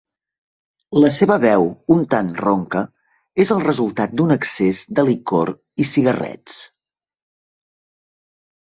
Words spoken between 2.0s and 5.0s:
tant ronca és el resultat d'un excés